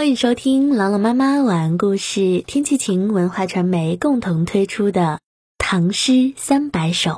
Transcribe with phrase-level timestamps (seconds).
[0.00, 5.02] 欢迎收听朗朗妈妈晚安故事，天气晴文化传媒共同推出的
[5.58, 7.10] 《唐诗三百首》。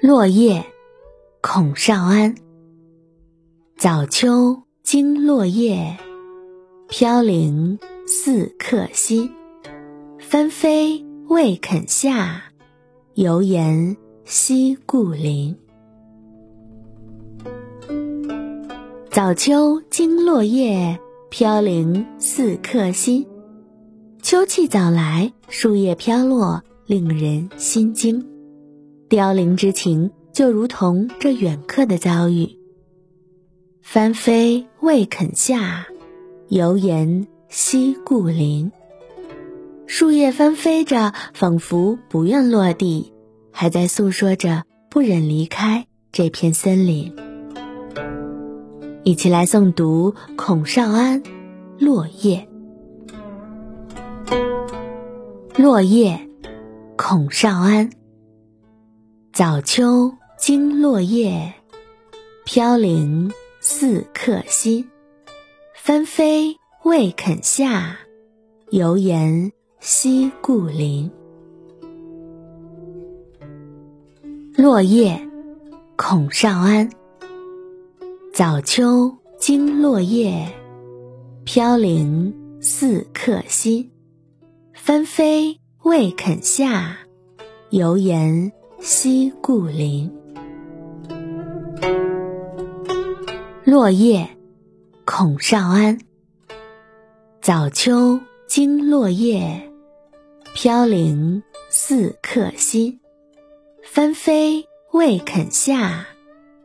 [0.00, 0.64] 落叶，
[1.40, 2.36] 孔少安。
[3.76, 5.96] 早秋惊落叶，
[6.86, 9.28] 飘零似客心。
[10.20, 12.40] 纷飞未肯下，
[13.14, 15.56] 犹言惜故林。
[19.14, 20.98] 早秋惊落叶，
[21.30, 23.28] 飘零似客心。
[24.20, 28.26] 秋气早来，树叶飘落，令人心惊。
[29.08, 32.58] 凋零之情，就如同这远客的遭遇。
[33.82, 35.86] 翻飞未肯下，
[36.48, 38.72] 犹言惜故林。
[39.86, 43.12] 树叶翻飞着，仿佛不愿落地，
[43.52, 47.14] 还在诉说着不忍离开这片森林。
[49.04, 51.22] 一起来诵读孔少安
[51.78, 52.48] 《落叶》。
[55.62, 56.18] 落叶，
[56.96, 57.90] 孔少安。
[59.30, 61.52] 早秋惊落叶，
[62.46, 63.30] 飘零
[63.60, 64.88] 似客心。
[65.74, 67.98] 纷飞未肯下，
[68.70, 71.10] 犹言惜故邻。
[74.56, 75.20] 落叶，
[75.94, 76.88] 孔少安。
[78.36, 80.52] 早秋惊落叶，
[81.44, 83.88] 飘零似客心。
[84.72, 86.98] 纷飞未肯下，
[87.70, 90.12] 犹言惜故邻。
[93.62, 94.28] 落叶，
[95.04, 95.96] 孔少安。
[97.40, 98.18] 早秋
[98.48, 99.70] 惊落叶，
[100.56, 101.40] 飘零
[101.70, 102.98] 似客心。
[103.84, 106.04] 纷飞未肯下，